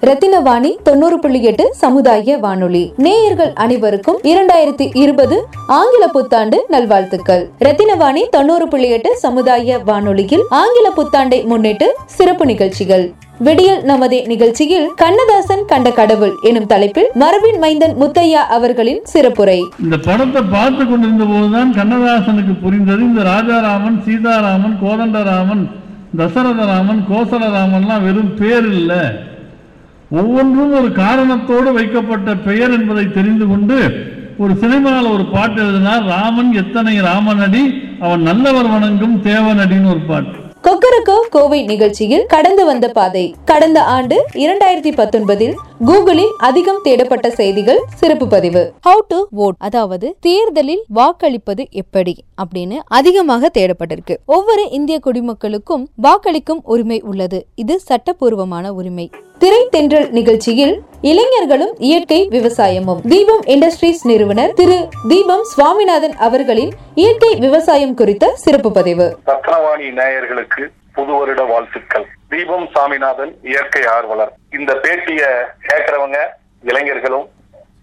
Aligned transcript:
ரத்தினவாணி 0.00 0.82
தொண்ணூறு 0.82 1.18
புள்ளி 1.18 1.42
எட்டு 1.42 1.74
சமுதாய 1.74 2.38
வானொலி. 2.38 2.92
நேயர்கள் 2.96 3.52
அனைவருக்கும் 3.54 4.20
இரண்டாயிரத்தி 4.22 4.96
இருபது 4.96 5.46
ஆங்கில 5.66 6.08
புத்தாண்டு 6.08 6.64
நல்வாழ்த்துக்கள். 6.68 7.50
ரத்தினவாணி 7.58 8.28
தொண்ணூறு 8.28 8.68
புள்ளி 8.68 8.88
எட்டு 8.88 9.16
சமுதாய 9.16 9.78
வானொலியில் 9.78 10.42
ஆங்கில 10.48 10.92
புத்தாண்டை 10.96 11.44
முன்னிட்டு 11.44 11.96
சிறப்பு 12.06 12.46
நிகழ்ச்சிகள். 12.46 13.12
விடியல் 13.46 13.82
நமதே 13.90 14.18
நிகழ்ச்சியில் 14.30 14.86
கண்ணதாசன் 15.00 15.64
கண்ட 15.64 15.88
கடவுள் 15.90 16.32
எனும் 16.48 16.66
தலைப்பில் 16.66 17.10
மரபின் 17.22 17.58
மைந்தன் 17.64 17.94
முத்தையா 18.00 18.40
அவர்களின் 18.56 19.02
சிறப்புரை. 19.12 19.58
இந்த 19.84 19.96
படத்தை 20.06 20.42
பார்த்து 20.54 20.84
கொண்டிருந்த 20.84 21.24
போதுதான் 21.24 21.70
கண்ணதாசனுக்கு 21.76 22.54
புரிந்தது. 22.64 23.00
இந்த 23.00 23.22
ராஜாராமன் 23.22 23.98
சீதாராமன் 24.06 24.74
கோதண்டராமன் 24.82 25.62
தசரதராமன் 26.20 27.00
கோசலராமன்லாம் 27.10 28.04
வெறும் 28.06 28.34
பேர் 28.40 28.68
இல்லை 28.72 29.02
ஒவ்வொன்றும் 30.10 30.74
ஒரு 30.80 30.90
காரணத்தோடு 30.92 31.72
வைக்கப்பட்ட 31.72 32.34
பெயர் 32.48 32.74
என்பதை 32.78 33.06
தெரிந்து 33.10 33.46
கொண்டு 33.46 33.78
ஒரு 34.38 34.52
சினிமாவில் 34.64 35.14
ஒரு 35.14 35.26
பாட்டு 35.36 35.58
எழுதினார் 35.62 36.04
ராமன் 36.16 36.52
எத்தனை 36.54 36.96
ராமனடி 37.00 37.64
அவன் 38.00 38.22
நல்லவர் 38.22 38.72
வணங்கும் 38.74 39.16
தேவனடின்னு 39.22 39.92
ஒரு 39.94 40.04
பாட்டு. 40.06 40.38
கொக்கரக்கோ 40.68 41.20
கோவை 41.30 41.62
நிகழ்ச்சியில் 41.62 42.26
கடந்து 42.26 42.64
வந்த 42.64 42.88
பாதை. 42.88 43.34
கடந்த 43.44 43.82
ஆண்டு 43.82 44.26
இரண்டாயிரத்தி 44.32 44.90
பத்தொன்பதில் 44.90 45.54
கூகுளில் 45.86 46.32
அதிகம் 46.38 46.80
தேடப்பட்ட 46.84 47.28
செய்திகள் 47.28 47.80
சிறப்பு 47.94 48.26
பதிவு. 48.28 48.72
ஹவு 48.88 48.98
டு 49.08 49.26
ஓட் 49.36 49.58
அதாவது 49.58 50.16
தேர்தலில் 50.20 50.84
வாக்களிப்பது 50.88 51.66
எப்படி 51.70 52.24
அப்படின்னு 52.42 52.78
அதிகமாக 52.86 53.50
தேடப்பட்டிருக்கு. 53.58 54.16
ஒவ்வொரு 54.26 54.70
இந்திய 54.70 55.00
குடிமக்களுக்கும் 55.06 55.86
வாக்களிக்கும் 56.02 56.60
உரிமை 56.64 57.00
உள்ளது. 57.00 57.46
இது 57.54 57.80
சட்டப்பூர்வமான 57.80 58.72
உரிமை. 58.72 59.10
திரை 59.38 59.68
தென்றல் 59.70 60.10
நிகழ்ச்சியில் 60.10 60.80
இளைஞர்களும் 61.00 61.74
இயற்கை 61.78 62.28
விவசாயமும். 62.30 63.00
தீபம் 63.08 63.42
இண்டஸ்ட்ரீஸ் 63.44 64.06
நிறுவனர் 64.06 64.52
திரு 64.52 64.88
தீபம் 65.08 65.44
சுவாமிநாதன் 65.44 66.12
அவர்களின் 66.12 66.72
இயற்கை 66.94 67.34
விவசாயம் 67.34 67.94
குறித்த 67.94 68.32
சிறப்பு 68.34 68.72
பதிவு. 68.72 69.18
ரத்னவாணி 69.26 69.90
நேயர்களுக்கு 70.00 70.68
புது 70.92 71.12
வருட 71.12 71.42
வாழ்த்துக்கள். 71.42 72.06
தீபம் 72.28 72.68
சாமிநாதன் 72.74 73.38
இயற்கை 73.42 73.86
ஆர்வலர். 73.86 74.32
இந்த 74.58 74.74
பேட்டிய 74.74 75.22
கேட்கறவங்க 75.68 76.16
இளைஞர்களும் 76.62 77.28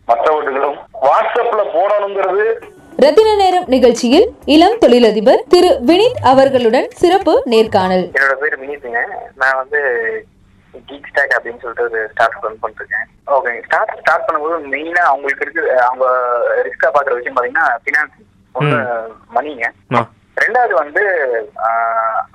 மற்றவர்களும் 0.06 0.76
வாட்ஸ்அப்ல 1.02 1.64
போடணுங்கிறது. 1.74 2.46
ரத்தின 2.98 3.36
நேரம் 3.36 3.64
நிகழ்ச்சியில் 3.68 4.34
இளம் 4.46 4.78
தொழிலதிபர் 4.78 5.44
திரு 5.50 5.80
வினித் 5.86 6.22
அவர்களுடன் 6.24 6.88
சிறப்பு 6.90 7.42
நேர்காணல். 7.46 8.12
என்னோட 8.12 8.34
பேர் 8.34 8.60
வினீத்துங்க. 8.60 9.00
நான் 9.36 9.58
வந்து 9.58 9.82
கீக் 10.90 11.10
ஸ்டாக் 11.12 11.36
அப்படின்னு 11.38 11.62
சொல்லிட்டு 11.64 11.88
ஒரு 11.90 12.02
ஸ்டார்ட் 12.12 12.46
ரன் 12.46 12.62
பண்ணிருக்கேன் 12.64 13.08
ஓகே 13.36 13.54
ஸ்டார்ட் 13.68 13.96
ஸ்டார்ட் 14.02 14.26
பண்ணும்போது 14.28 14.58
மெயினா 14.74 15.04
அவங்களுக்கு 15.12 15.46
இருக்கு 15.46 15.64
அவங்க 15.88 16.06
ரிஸ்கா 16.68 16.90
பாக்குற 16.90 17.16
விஷயம் 17.20 17.38
பாத்தீங்கன்னா 17.38 17.68
பினான்ஸ் 17.88 18.22
ஒண்ணு 18.56 18.78
மணிங்க 19.38 19.66
ரெண்டாவது 20.38 20.74
வந்து 20.82 21.04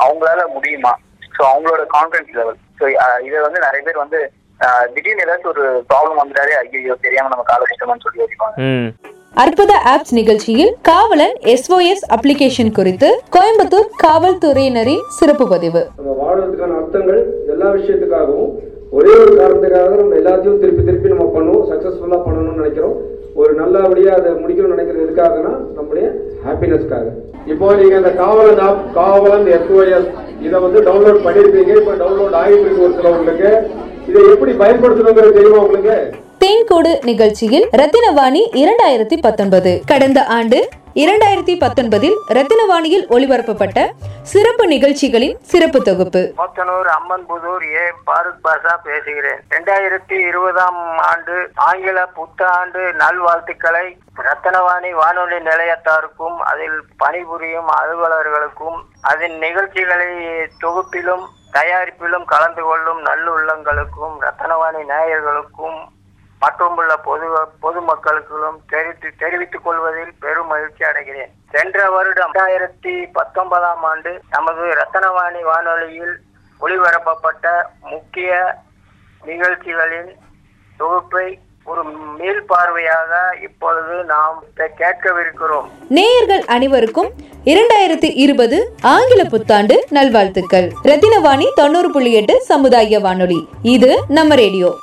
அவங்களால 0.04 0.42
முடியுமா? 0.56 0.92
ஸோ 1.36 1.40
அவங்களோட 1.50 1.82
கான்ஃபிடன்ஸ் 1.94 2.36
லெவல் 2.38 2.58
ஸோ 2.78 2.84
இதை 3.26 3.38
வந்து 3.46 3.64
நிறைய 3.66 3.80
பேர் 3.86 4.04
வந்து 4.04 4.20
திடீர்னு 4.94 5.24
ஏதாச்சும் 5.24 5.52
ஒரு 5.52 5.64
ப்ராப்ளம் 5.90 6.20
வந்துட்டாலே 6.20 6.56
ஐயோ 6.60 6.96
தெரியாம 7.06 7.30
நம்ம 7.32 7.44
கால 7.50 7.68
கஷ்டமான்னு 7.70 8.04
சொல்லி 8.06 8.22
யோசிப்பாங்க. 8.22 8.56
அற்புத 9.34 9.72
ஆப்ஸ் 9.92 10.14
நிகழ்ச்சியில் 10.18 10.72
காவலன் 10.88 11.36
எஸ்ஓஎஸ் 11.52 12.04
அப்ளிகேஷன் 12.14 12.72
குறித்து 12.78 13.08
கோயம்புத்தூர் 13.36 13.88
காவல்துறையினரின் 14.04 15.04
சிறப்பு 15.18 15.44
பதிவு. 15.52 15.82
நம்ம 15.98 16.14
வாழ்றதுக்கான 16.22 16.76
அர்த்தங்கள் 16.80 17.20
எல்லா 17.60 17.70
விஷயத்துக்காகவும் 17.78 18.50
ஒரே 18.98 19.10
ஒரு 19.22 19.32
காரணத்துக்காக 19.38 19.82
தான் 19.88 20.00
நம்ம 20.02 20.16
எல்லாத்தையும் 20.20 20.60
திருப்பி 20.62 20.82
திருப்பி 20.86 21.12
நம்ம 21.12 21.26
பண்ணுவோம் 21.34 21.66
சக்ஸஸ்ஃபுல்லாக 21.70 22.20
பண்ணணும்னு 22.24 22.60
நினைக்கிறோம். 22.60 22.94
ஒரு 23.40 23.52
நல்லபடியாக 23.58 24.16
அதை 24.20 24.30
முடிக்கணும்னு 24.42 24.74
நினைக்கிறது 24.74 25.04
எதுக்காகனா 25.06 25.52
நம்முடைய 25.76 26.06
ஹாப்பினஸ்க்காக 26.46 27.12
இப்போ 27.52 27.66
நீங்க 27.80 27.94
அந்த 28.00 28.12
காவலன் 28.22 28.62
ஆப் 28.68 28.80
காவலன் 28.96 29.46
எஸ்ஓஎஸ் 29.58 30.08
இதை 30.46 30.56
வந்து 30.64 30.80
டவுன்லோட் 30.88 31.22
பண்ணியிருப்பீங்க. 31.26 31.72
இப்போ 31.80 31.94
டவுன்லோட் 32.02 32.36
ஆகிட்டு 32.40 32.66
இருக்கு 32.66 32.86
ஒரு 32.88 32.96
சிலவங்களுக்கு 32.98 33.52
இதை 34.08 34.24
எப்படி 34.34 34.52
பயன்படுத்தணுங்கிறது 34.64 35.38
தெரியுமா 35.38 35.62
உங்களுக்கு? 35.66 35.96
தேன்கோடு 36.44 36.92
நிகழ்ச்சியில் 37.10 37.66
ரத்தினவாணி 37.80 38.42
இரண்டாயிரத்தி 38.62 39.16
பத்தொன்பது. 39.26 39.72
கடந்த 39.92 40.20
ஆண்டு 40.38 40.60
இரண்டாயிரத்தி 40.94 41.54
பத்தொன்பதில் 41.58 42.16
ரத்தினவாணியில் 42.26 43.04
ஒளிபரப்பப்பட்ட 43.08 43.90
சிறப்பு 44.22 44.66
நிகழ்ச்சிகளின் 44.66 45.36
சிறப்பு 45.42 45.82
தொகுப்பு. 45.82 46.34
மொத்தனூர் 46.36 46.86
அம்மன் 46.86 47.26
புதூர் 47.26 47.64
ஏ 47.72 47.92
பாரத் 48.06 48.40
பாஷா 48.42 48.74
பேசுகிறேன். 48.82 49.40
ரெண்டாயிரத்தி 49.48 50.16
இருபதாம் 50.28 50.98
ஆண்டு 50.98 51.50
ஆங்கில 51.54 52.06
புத்தாண்டு 52.06 52.92
நல்வாழ்த்துக்களை 52.92 53.96
ரத்தனவாணி 54.16 54.90
வானொலி 54.90 55.34
நிலையத்தாருக்கும் 55.34 56.36
அதில் 56.38 56.84
பணிபுரியும் 56.96 57.68
அலுவலர்களுக்கும் 57.68 58.78
அதன் 59.00 59.38
நிகழ்ச்சிகளை 59.38 60.10
தொகுப்பிலும் 60.60 61.24
தயாரிப்பிலும் 61.52 62.24
கலந்து 62.24 62.62
கொள்ளும் 62.62 63.00
நல்லுள்ளங்களுக்கும் 63.04 64.18
ரத்தனவாணி 64.20 64.84
நேயர்களுக்கும் 64.92 65.99
மற்றும் 66.40 66.76
உள்ள 66.76 66.96
பொது 66.96 67.26
பொதுமக்களுக்கும் 67.62 68.58
தெரிவித்து 68.68 69.08
தெரிவித்துக் 69.18 69.64
கொள்வதில் 69.64 70.12
பெரும் 70.20 70.46
மகிழ்ச்சி 70.46 70.84
அடைகிறேன். 70.84 71.30
சென்ற 71.50 71.90
வருடம் 71.90 72.32
இரண்டாயிரத்தி 72.32 73.06
பத்தொன்பதாம் 73.12 73.82
ஆண்டு 73.82 74.20
நமது 74.30 74.60
ரத்தனவாணி 74.60 75.42
வானொலியில் 75.42 76.16
ஒளிபரப்பப்பட்ட 76.60 77.46
முக்கிய 77.82 78.54
நிகழ்ச்சிகளின் 79.24 80.16
தொகுப்பை 80.76 81.38
ஒரு 81.64 81.82
மீள்பார்வையாக 82.18 83.42
இப்பொழுது 83.42 84.04
நாம் 84.04 84.44
கேட்கவிருக்கிறோம். 84.56 85.68
நேயர்கள் 85.88 86.44
அனைவருக்கும் 86.44 87.10
இரண்டாயிரத்தி 87.44 88.12
இருபது 88.14 88.72
ஆங்கில 88.82 89.24
புத்தாண்டு 89.24 89.86
நல்வாழ்த்துக்கள். 89.90 90.72
ரத்தினவாணி 90.84 91.52
தொண்ணூறு 91.54 91.90
புள்ளி 91.90 92.12
எட்டு 92.12 92.40
சமுதாய 92.40 93.00
வானொலி. 93.00 93.48
இது 93.62 94.02
நம்ம 94.08 94.34
ரேடியோ. 94.34 94.78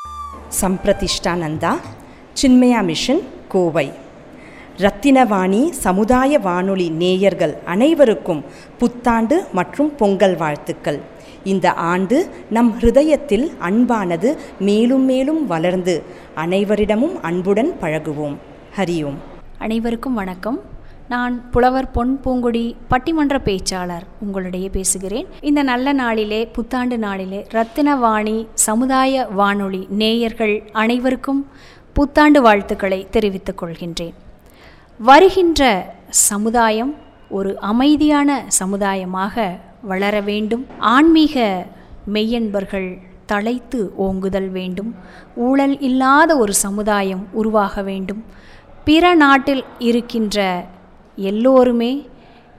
சம்பிரதிஷ்டானந்தா 0.61 1.73
சின்மயா 2.41 2.83
மிஷன் 2.83 3.21
கோவை 3.47 3.91
ரத்தினவாணி 4.77 5.69
சமுதாய 5.69 6.39
வானொலி 6.39 6.89
நேயர்கள் 6.89 7.57
அனைவருக்கும் 7.65 8.43
புத்தாண்டு 8.77 9.45
மற்றும் 9.53 9.95
பொங்கல் 9.95 10.35
வாழ்த்துக்கள். 10.35 10.99
இந்த 11.43 11.73
ஆண்டு 11.73 12.29
நம் 12.49 12.75
ஹிருதயத்தில் 12.79 13.51
அன்பானது 13.61 14.37
மேலும் 14.59 15.05
மேலும் 15.05 15.47
வளர்ந்து 15.47 16.03
அனைவரிடமும் 16.35 17.19
அன்புடன் 17.21 17.71
பழகுவோம். 17.81 18.35
ஹரியோம் 18.77 19.17
அனைவருக்கும் 19.57 20.13
வணக்கம். 20.13 20.61
நான் 21.09 21.49
புலவர் 21.51 21.91
பொன் 21.91 22.19
பூங்குடி 22.23 22.75
பட்டிமன்ற 22.89 23.39
பேச்சாளர் 23.45 24.05
உங்களிடையே 24.25 24.69
பேசுகிறேன். 24.71 25.27
இந்த 25.41 25.63
நல்ல 25.63 25.93
நாளிலே 25.93 26.45
புத்தாண்டு 26.45 26.97
நாளிலே 26.97 27.47
ரத்தினவாணி 27.51 28.47
சமுதாய 28.53 29.25
வானொலி 29.25 29.87
நேயர்கள் 29.89 30.69
அனைவருக்கும் 30.71 31.47
புத்தாண்டு 31.93 32.41
வாழ்த்துக்களை 32.41 33.07
தெரிவித்துக் 33.09 33.63
கொள்கின்றேன். 33.63 34.13
வருகின்ற 34.99 35.93
சமுதாயம் 36.09 36.95
ஒரு 37.29 37.59
அமைதியான 37.59 38.45
சமுதாயமாக 38.59 39.59
வளர 39.81 40.21
வேண்டும். 40.21 40.65
ஆன்மீக 40.79 41.65
மெய்யன்பர்கள் 42.13 42.97
தழைத்து 43.31 43.89
ஓங்குதல் 44.01 44.49
வேண்டும். 44.49 44.95
ஊழல் 45.35 45.79
இல்லாத 45.79 46.37
ஒரு 46.37 46.53
சமுதாயம் 46.53 47.27
உருவாக 47.31 47.81
வேண்டும். 47.81 48.23
பிற 48.83 49.13
நாட்டில் 49.13 49.63
இருக்கின்ற 49.79 50.65
எல்லோருமே 51.17 52.09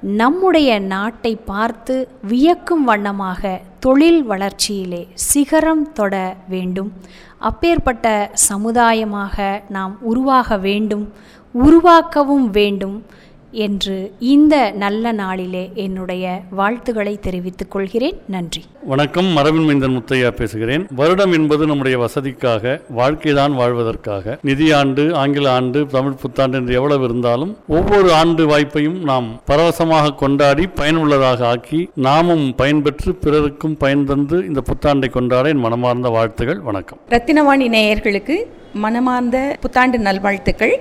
நம்முடைய 0.00 0.78
நாட்டை 0.78 1.36
பார்த்து 1.36 2.08
வியக்கும் 2.22 2.84
வண்ணமாக 2.84 3.60
தொழில் 3.80 4.22
வளர்ச்சியிலே 4.24 5.08
சிகரம் 5.14 5.92
தொட 5.92 6.36
வேண்டும். 6.48 6.92
அப்பேற்பட்ட 7.38 8.30
சமுதாயமாக 8.48 9.62
நாம் 9.68 9.98
உருவாக 10.00 10.56
வேண்டும் 10.56 11.12
உருவாக்கவும் 11.54 12.50
வேண்டும். 12.50 13.04
என்று 13.50 14.12
இந்த 14.18 14.70
நல்ல 14.70 15.12
நாளிலே 15.12 15.70
என்னுடைய 15.74 16.40
வாழ்த்துக்களை 16.50 17.18
தெரிவித்துக் 17.18 17.70
கொள்கிறேன். 17.70 18.20
நன்றி. 18.28 18.62
வணக்கம் 18.84 19.24
மரபின் 19.24 19.64
மைந்தன் 19.64 19.96
முத்தையா 19.96 20.30
பேசுகிறேன். 20.30 20.86
வருடம் 20.96 21.32
என்பது 21.32 21.66
நம்முடைய 21.66 21.98
வசதிக்காக 21.98 22.80
வாழ்க்கைதான் 22.88 23.54
வாழ்வதற்காக. 23.54 24.38
நிதியாண்டு 24.46 25.12
ஆங்கில 25.12 25.52
ஆண்டு 25.52 25.86
தமிழ் 25.86 26.12
புத்தாண்டு 26.12 26.58
என்று 26.58 26.74
எவ்வளவு 26.74 27.04
இருந்தாலும் 27.04 27.56
ஒவ்வொரு 27.68 28.12
ஆண்டு 28.12 28.46
வாய்ப்பையும் 28.46 29.02
நாம் 29.02 29.40
பரவசமாக 29.44 30.14
கொண்டாடி 30.14 30.66
பயனுள்ளதாக 30.66 31.48
ஆக்கி 31.48 31.90
நாமும் 31.94 32.54
பயன்பெற்று 32.58 33.12
பிறருக்கும் 33.20 33.76
பயன் 33.76 34.04
தந்து 34.04 34.46
இந்த 34.46 34.62
புத்தாண்டை 34.72 35.10
கொண்டாட 35.10 35.48
என் 35.48 35.56
மனமார்ந்த 35.56 36.08
வாழ்த்துகள். 36.08 36.60
வணக்கம். 36.60 36.98
ரத்தினவாணி 37.08 37.68
நேயர்களுக்கு 37.68 38.36
மனமார்ந்த 38.84 39.38
புத்தாண்டு 39.62 40.00
நல்வாழ்த்துக்கள். 40.08 40.74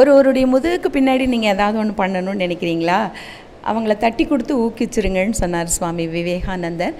ஒரு 0.00 0.10
ஒருடைய 0.18 0.46
முதுகுக்கு 0.54 0.90
பின்னாடி 0.96 1.26
நீங்கள் 1.34 1.54
ஏதாவது 1.56 1.78
ஒன்று 1.82 2.00
பண்ணணும்னு 2.02 2.44
நினைக்கிறீங்களா? 2.46 2.98
அவங்கள 3.70 3.94
தட்டி 4.02 4.24
கொடுத்து 4.26 4.52
ஊக்குவிச்சிருங்கன்னு 4.64 5.38
சொன்னார் 5.40 5.72
சுவாமி 5.74 6.04
விவேகானந்தர். 6.14 6.94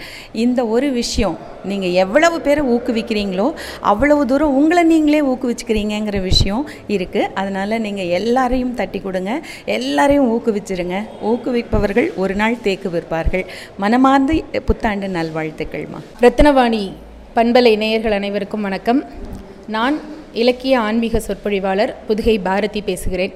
இந்த 0.44 0.60
ஒரு 0.74 0.88
விஷயம் 0.98 1.36
நீங்கள் 1.70 1.94
எவ்வளவு 2.02 2.36
பேரை 2.46 2.62
ஊக்குவிக்கிறீங்களோ 2.74 3.46
அவ்வளவு 3.90 4.22
தூரம் 4.30 4.56
உங்களை 4.60 4.82
நீங்களே 4.90 5.20
ஊக்குவிச்சுக்கிறீங்கிற 5.30 6.20
விஷயம் 6.28 6.64
இருக்குது 6.96 7.30
அதனால் 7.42 7.74
நீங்கள் 7.86 8.12
எல்லாரையும் 8.18 8.76
தட்டி 8.80 9.00
கொடுங்க 9.06 9.32
எல்லாரையும் 9.78 10.30
ஊக்குவிச்சிருங்க. 10.34 10.98
ஊக்குவிப்பவர்கள் 11.30 12.10
ஒரு 12.24 12.36
நாள் 12.42 12.62
தேக்கு 12.68 12.90
விற்பார்கள். 12.96 13.46
மனமார்ந்த 13.84 14.60
புத்தாண்டு 14.70 15.10
நல்வாழ்த்துக்கள்மா. 15.18 16.02
ரத்னவாணி 16.26 16.84
பண்பலை 17.38 17.74
நேயர்கள் 17.84 18.18
அனைவருக்கும் 18.20 18.66
வணக்கம். 18.68 19.02
நான் 19.78 19.98
இலக்கிய 20.32 20.80
ஆன்மீக 20.80 21.20
சொற்பொழிவாளர் 21.20 21.94
புதுகை 22.06 22.38
பாரதி 22.38 22.80
பேசுகிறேன். 22.80 23.32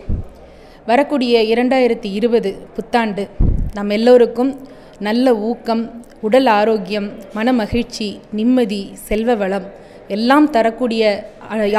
வரக்கூடிய 0.87 1.43
இரண்டாயிரத்தி 1.43 2.08
இருபது 2.12 2.67
புத்தாண்டு 2.75 3.29
நம் 3.75 3.91
எல்லோருக்கும் 3.91 4.69
நல்ல 4.99 5.37
ஊக்கம் 5.37 6.05
உடல் 6.20 6.46
ஆரோக்கியம் 6.46 7.12
மன 7.35 7.52
மகிழ்ச்சி 7.52 8.20
நிம்மதி 8.32 8.91
செல்வ 8.94 9.35
வளம் 9.35 9.67
எல்லாம் 10.08 10.50
தரக்கூடிய 10.50 11.32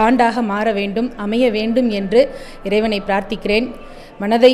ஆண்டாக 0.06 0.42
மாற 0.42 0.72
வேண்டும் 0.72 1.12
அமைய 1.16 1.52
வேண்டும் 1.52 1.90
என்று 1.90 2.30
இறைவனை 2.64 3.02
பிரார்த்திக்கிறேன். 3.08 3.72
மனதை 4.20 4.54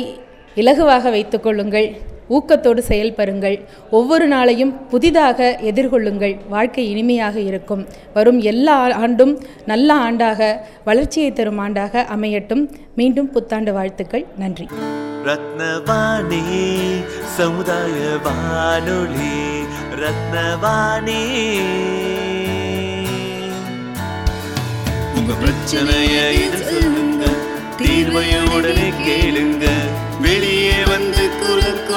இலகுவாக 0.54 1.10
வைத்துக்கொள்ளுங்கள் 1.10 1.88
ஊக்கத்தோடு 2.30 2.82
செயல்பருங்கள் 2.88 3.64
ஒவ்வொரு 3.90 4.28
நாளையும் 4.28 4.88
புதிதாக 4.88 5.58
எதிர்கொள்ளுங்கள். 5.62 6.38
வாழ்க்கை 6.48 6.90
இனிமையாக 6.90 7.40
இருக்கும். 7.40 7.86
வரும் 8.14 8.40
எல்லா 8.40 8.92
ஆண்டும் 8.92 9.42
நல்ல 9.66 9.94
ஆண்டாக 9.94 10.56
வளர்ச்சியை 10.84 11.32
தரும் 11.32 11.58
ஆண்டாக 11.58 12.06
அமையட்டும். 12.16 12.70
மீண்டும் 12.96 13.30
புத்தாண்டு 13.30 13.72
வாழ்த்துக்கள். 13.72 14.26
நன்றி. 14.38 14.68
ரத்னவாணி 15.24 16.42
சமுதாய 17.24 18.16
வானொலி. 18.22 19.60
ரத்னவாணி. 19.94 21.20
உங்க 25.16 25.32
பிரச்சனைய 25.44 26.50
தீர்வைய 27.78 28.56
உடனே 28.56 28.90
கேளுங்க. 29.06 29.81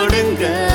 குரல் 0.06 0.75